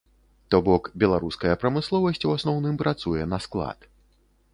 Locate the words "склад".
3.45-3.87